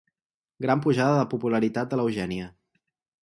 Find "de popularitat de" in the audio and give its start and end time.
1.19-1.99